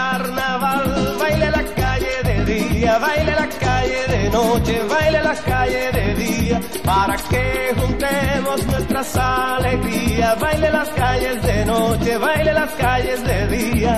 carnaval, 0.00 0.84
baile 1.20 1.48
la 1.56 1.64
calle 1.80 2.14
de 2.28 2.36
día, 2.52 2.98
baile 2.98 3.32
la 3.42 3.48
calle 3.66 4.00
de 4.14 4.22
noche, 4.36 4.74
baile 4.92 5.20
la 5.30 5.36
calle 5.50 5.84
de 5.98 6.06
día, 6.24 6.60
para 6.84 7.16
que 7.30 7.44
juntemos 7.80 8.58
nuestras 8.72 9.08
alegrías, 9.16 10.40
baile 10.40 10.68
las 10.78 10.88
calles 11.02 11.36
de 11.42 11.58
noche, 11.66 12.18
baile 12.18 12.52
las 12.60 12.72
calles 12.84 13.20
de 13.30 13.38
día. 13.56 13.92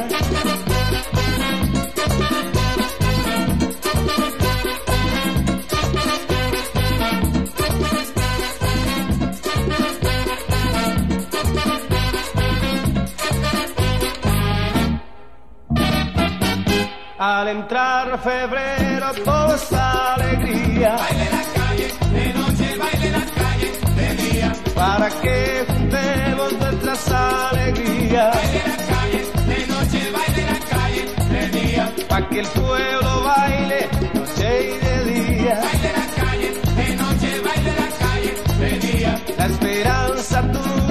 Al 17.25 17.47
entrar 17.47 18.19
febrero 18.19 19.13
todo 19.25 19.55
alegría. 19.79 20.97
Baile 20.97 21.29
la 21.31 21.45
calle, 21.55 21.89
de 22.15 22.33
noche 22.35 22.77
baile 22.77 23.11
la 23.13 23.25
calle, 23.41 23.71
de 23.95 24.09
día. 24.23 24.53
Para 24.75 25.09
que 25.09 25.65
juntemos 25.69 26.53
nuestras 26.55 27.13
alegrías. 27.13 28.35
Baile 28.35 28.63
la 28.67 28.77
calle, 28.93 29.21
de 29.47 29.67
noche 29.69 30.11
baile 30.17 30.43
la 30.51 30.59
calle, 30.75 31.03
de 31.31 31.61
día. 31.61 31.93
Para 32.09 32.29
que 32.29 32.41
el 32.41 32.47
pueblo 32.49 33.23
baile 33.23 33.89
noche 34.15 34.49
y 34.65 34.79
de 34.85 34.97
día. 35.13 35.61
Baile 35.63 35.93
la 36.01 36.07
calle, 36.25 36.49
de 36.75 36.97
noche 36.97 37.41
baile 37.47 37.73
la 37.83 37.89
calle, 38.05 38.33
de 38.59 38.79
día. 38.81 39.23
La 39.39 39.47
esperanza 39.47 40.43
tuya 40.51 40.82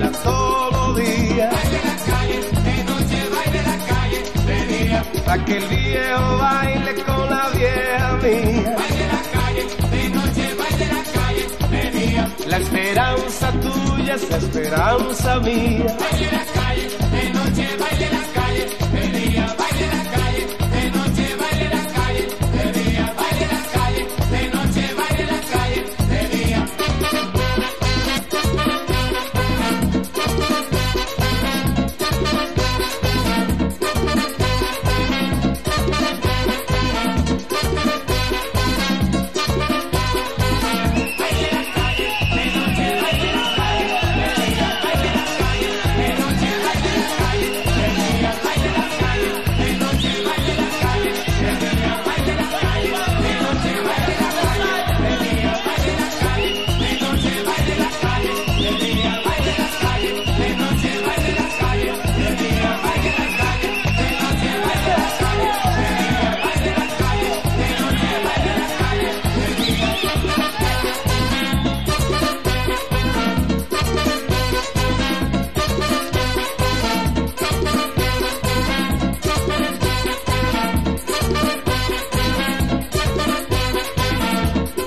bailar 0.00 0.22
todo 0.22 0.94
día. 0.94 1.50
Baile 1.50 1.80
la 1.84 1.96
calle, 2.10 2.38
de 2.64 2.84
noche 2.84 3.18
baile 3.34 3.62
la 3.62 3.76
calle, 3.90 4.18
de 4.46 4.58
día. 4.78 5.04
Para 5.24 5.44
que 5.44 5.56
el 5.56 5.68
viejo 5.68 6.38
baile 6.38 6.94
con 7.04 7.30
la 7.30 7.48
vieja 7.50 8.12
mía. 8.22 8.76
Baile 8.80 9.06
la 9.14 9.22
calle, 9.36 9.62
de 9.90 10.10
noche 10.10 10.54
baile 10.60 10.86
la 10.96 11.02
calle, 11.18 11.44
de 11.70 11.98
día. 11.98 12.34
La 12.46 12.56
esperanza 12.58 13.52
tuya 13.60 14.14
es 14.14 14.30
la 14.30 14.36
esperanza 14.36 15.40
mía. 15.40 15.96
Baile 16.00 16.28
la 16.32 16.44
calle, 16.60 16.88
de 17.12 17.30
noche 17.30 17.68
baile 17.78 18.10
la 18.10 18.19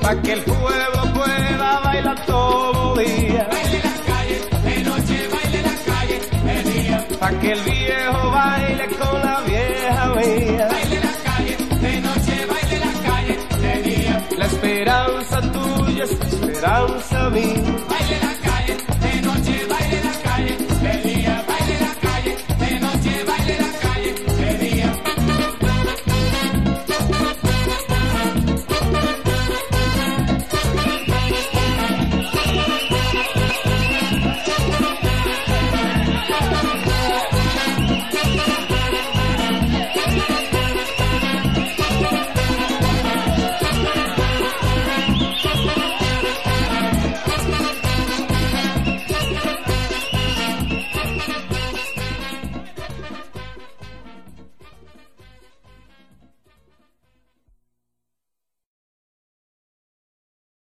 Para 0.03 0.21
que 0.21 0.33
el 0.33 0.43
pueblo 0.43 1.13
pueda 1.13 1.79
bailar 1.79 2.25
todo 2.25 2.95
día. 2.97 3.47
Baile 3.49 3.79
la 3.83 3.95
calle, 4.11 4.37
de 4.65 4.83
noche 4.83 5.27
baile 5.33 5.61
la 5.69 5.75
calle, 5.93 6.17
de 6.43 6.71
día. 6.71 7.07
Para 7.21 7.39
que 7.39 7.51
el 7.53 7.61
viejo 7.61 8.31
baile 8.31 8.87
con 8.99 9.19
la 9.21 9.41
vieja 9.47 10.05
mía. 10.09 10.67
Baile 10.67 10.99
la 10.99 11.13
calle, 11.23 11.57
de 11.85 12.01
noche 12.01 12.45
baile 12.51 12.79
la 12.85 12.93
calle, 13.09 13.35
de 13.61 13.81
día. 13.89 14.27
La 14.37 14.45
esperanza 14.45 15.41
tuya 15.53 16.03
es 16.03 16.19
la 16.19 16.25
esperanza 16.25 17.29
mía. 17.29 17.92